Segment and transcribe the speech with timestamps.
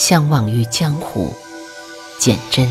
[0.00, 1.30] 相忘于江湖，
[2.18, 2.66] 简真。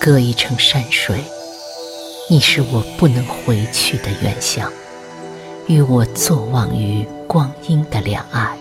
[0.00, 1.22] 隔一程山水，
[2.28, 4.72] 你是我不能回去的远乡，
[5.68, 8.58] 与我坐望于光阴的两岸。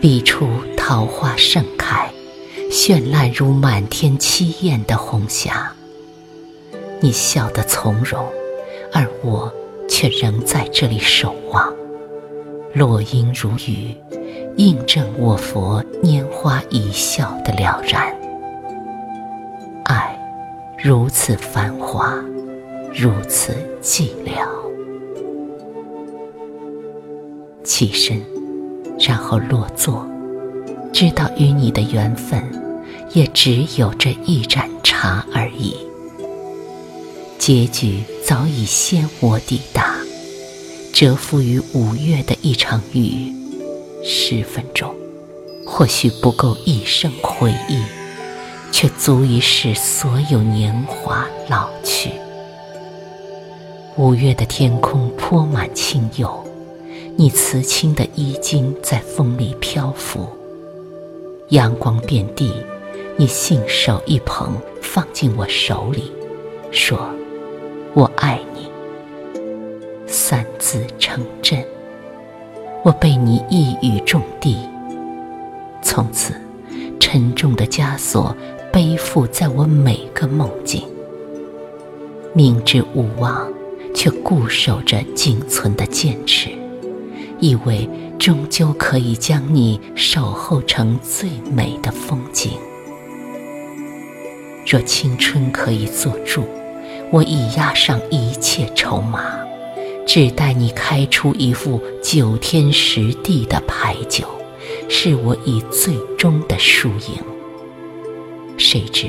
[0.00, 2.10] 彼处桃花盛开，
[2.70, 5.74] 绚烂如满天七艳的红霞。
[7.00, 8.26] 你笑得从容，
[8.94, 9.52] 而我
[9.90, 11.70] 却仍在这里守望。
[12.72, 13.94] 落英如雨，
[14.56, 18.16] 印证我佛拈花一笑的了然。
[19.84, 20.16] 爱
[20.78, 22.14] 如此繁华，
[22.94, 24.46] 如此寂寥。
[27.64, 28.22] 起身，
[29.00, 30.06] 然后落座，
[30.92, 32.40] 知道与你的缘分，
[33.12, 35.76] 也只有这一盏茶而已。
[37.52, 39.96] 结局早已先我抵达，
[40.92, 43.34] 蛰伏于五月的一场雨，
[44.04, 44.94] 十分钟，
[45.66, 47.82] 或许不够一生回忆，
[48.70, 52.12] 却足以使所有年华老去。
[53.96, 56.44] 五月的天空泼满清釉，
[57.16, 60.28] 你瓷青的衣襟在风里漂浮。
[61.48, 62.52] 阳光遍地，
[63.16, 66.12] 你信手一捧，放进我手里，
[66.70, 67.10] 说。
[67.92, 68.70] 我爱你，
[70.06, 71.64] 三字成真。
[72.84, 74.56] 我被你一语中的，
[75.82, 76.32] 从此
[77.00, 78.34] 沉重的枷锁
[78.72, 80.84] 背负在我每个梦境。
[82.32, 83.52] 明知无望，
[83.92, 86.50] 却固守着仅存的坚持，
[87.40, 92.52] 以为终究可以将你守候成最美的风景。
[94.64, 96.44] 若青春可以做主。
[97.12, 99.24] 我已押上一切筹码，
[100.06, 104.24] 只待你开出一副九天十地的牌九，
[104.88, 107.22] 是我以最终的输赢。
[108.56, 109.08] 谁知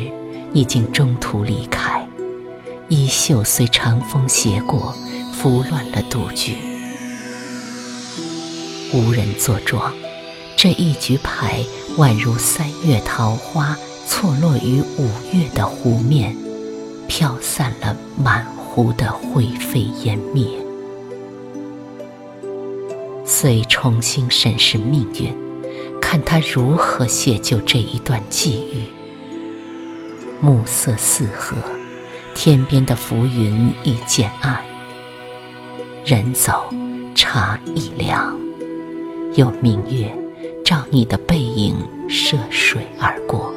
[0.51, 2.07] 你竟中途离开，
[2.90, 4.95] 衣袖随长风斜过，
[5.31, 6.56] 拂乱了赌局。
[8.94, 9.94] 无人作庄，
[10.57, 11.63] 这一局牌
[11.97, 16.35] 宛如三月桃花错落于五月的湖面。
[17.13, 20.47] 飘散了满湖的灰飞烟灭，
[23.25, 25.35] 遂重新审视命运，
[26.01, 28.85] 看他如何写就这一段际遇。
[30.39, 31.57] 暮色四合，
[32.33, 34.63] 天边的浮云已渐暗，
[36.05, 36.73] 人走
[37.13, 38.39] 茶已凉，
[39.35, 40.09] 有明月
[40.63, 41.75] 照你的背影
[42.07, 43.53] 涉水而过。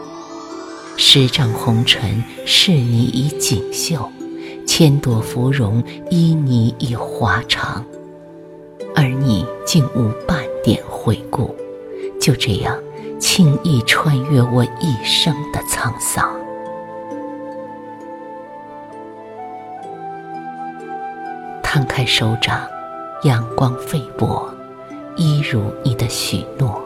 [0.97, 4.09] 十丈红尘，是你已锦绣；
[4.67, 7.85] 千朵芙蓉，依你已华长。
[8.95, 11.55] 而你竟无半点回顾，
[12.21, 12.79] 就这样
[13.19, 16.33] 轻易穿越我一生的沧桑。
[21.63, 22.61] 摊开手掌，
[23.25, 24.49] 阳光飞薄，
[25.17, 26.84] 一如你的许诺。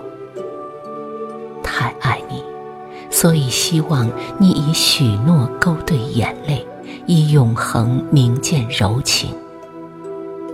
[3.21, 4.09] 所以，希望
[4.39, 6.65] 你以许诺勾兑眼泪，
[7.05, 9.35] 以永恒铭鉴柔情。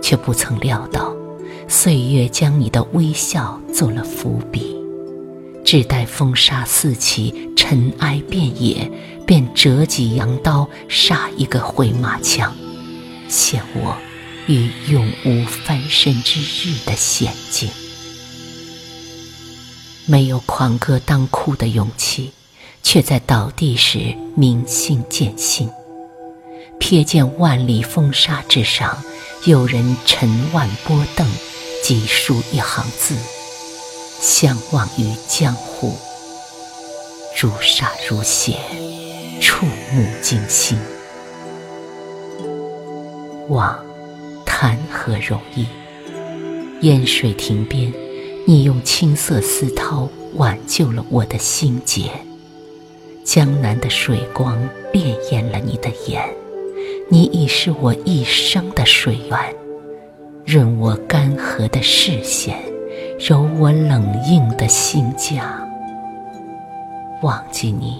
[0.01, 1.15] 却不曾料到，
[1.67, 4.75] 岁月将你的微笑做了伏笔，
[5.63, 8.91] 只待风沙四起，尘埃遍野，
[9.27, 12.51] 便折戟扬刀，杀一个回马枪，
[13.27, 13.95] 陷我
[14.47, 17.69] 于永无翻身之日的险境。
[20.07, 22.31] 没有狂歌当哭的勇气。
[22.85, 25.67] 却在倒地时明心见性，
[26.79, 29.03] 瞥见万里风沙之上，
[29.45, 31.27] 有人沉万波登，
[31.83, 33.15] 记书一行字：
[34.21, 35.95] 相忘于江湖。
[37.41, 38.59] 如沙如血，
[39.41, 40.77] 触目惊心。
[43.49, 43.83] 忘，
[44.45, 45.65] 谈何容易？
[46.81, 47.91] 烟水亭边，
[48.45, 52.11] 你用青色丝绦挽救了我的心结。
[53.25, 54.55] 江南的水光
[54.93, 56.23] 潋滟了你的眼，
[57.09, 59.55] 你已是我一生的水源，
[60.45, 62.55] 润我干涸的视线，
[63.19, 65.41] 柔我冷硬的心痂。
[67.23, 67.99] 忘记你，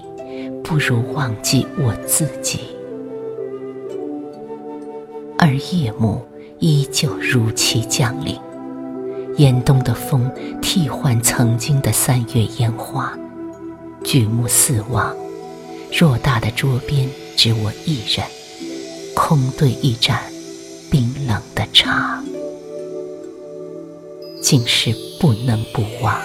[0.62, 2.60] 不如忘记我自己。
[5.38, 6.24] 而夜幕
[6.60, 8.38] 依旧如期降临，
[9.36, 10.30] 严冬的风
[10.62, 13.12] 替换曾经的三月烟花。
[14.06, 15.16] 举目四望，
[15.90, 18.24] 偌大的桌边只我一人，
[19.16, 20.22] 空对一盏
[20.88, 22.22] 冰冷的茶。
[24.40, 26.16] 竟是不能不忘。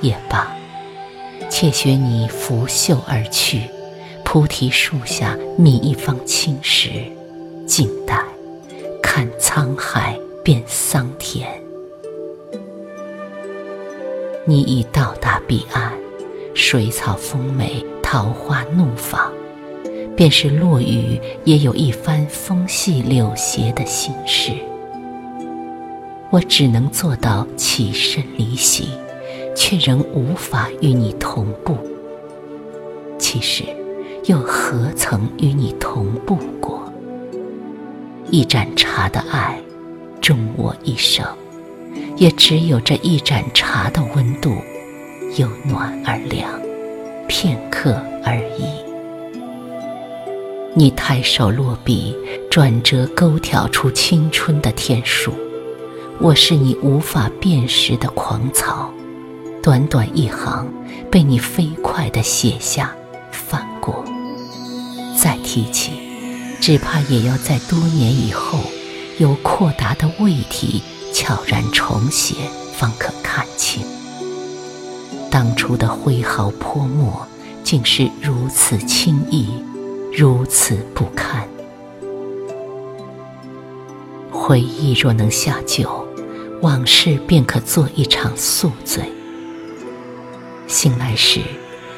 [0.00, 0.56] 也罢，
[1.50, 3.62] 且学你拂袖而去，
[4.24, 6.90] 菩提树下觅一方青石，
[7.66, 8.22] 静待
[9.02, 11.61] 看沧海变桑田。
[14.44, 15.92] 你已到达彼岸，
[16.54, 19.32] 水草丰美，桃花怒放，
[20.16, 24.52] 便是落雨，也有一番风细柳斜的心事。
[26.30, 28.88] 我只能做到起身离席。
[29.54, 31.76] 却仍无法与你同步。
[33.18, 33.64] 其实，
[34.24, 36.90] 又何曾与你同步过？
[38.30, 39.60] 一盏茶的爱，
[40.20, 41.22] 终我一生，
[42.22, 44.54] 也只有这一盏茶的温度，
[45.36, 46.48] 由暖而凉，
[47.26, 48.62] 片刻而已。
[50.72, 52.16] 你抬手落笔，
[52.48, 55.32] 转折勾挑出青春的天数，
[56.20, 58.94] 我是你无法辨识的狂草。
[59.60, 60.72] 短短一行，
[61.10, 62.94] 被你飞快地写下、
[63.32, 64.04] 翻过，
[65.20, 65.90] 再提起，
[66.60, 68.60] 只怕也要在多年以后，
[69.18, 70.80] 有扩大的味体
[71.12, 72.34] 悄然重写，
[72.74, 73.84] 方可看清。
[75.30, 77.26] 当初的挥毫泼墨，
[77.62, 79.48] 竟是如此轻易，
[80.12, 81.48] 如此不堪。
[84.30, 86.06] 回忆若能下酒，
[86.60, 89.04] 往事便可做一场宿醉。
[90.66, 91.40] 醒来时，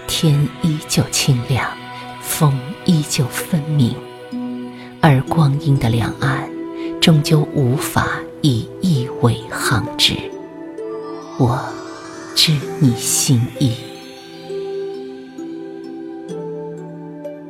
[0.06, 1.68] 天依旧清亮，
[2.20, 3.96] 风依旧分明，
[5.00, 6.48] 而光阴的两岸，
[7.00, 8.93] 终究无法以一
[9.24, 10.14] 苇航之。
[11.38, 11.58] 我
[12.34, 13.72] 知你心意，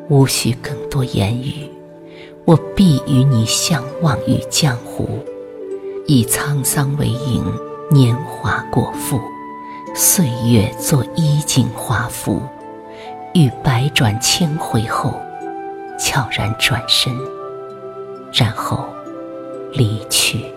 [0.09, 1.69] 无需更多言语，
[2.45, 5.19] 我必与你相忘于江湖，
[6.07, 7.45] 以沧桑为影，
[7.91, 9.21] 年华果腹。
[9.97, 12.41] 岁月作衣锦华服，
[13.33, 15.13] 欲百转千回后，
[15.99, 17.13] 悄然转身，
[18.33, 18.87] 然后
[19.73, 20.54] 离去。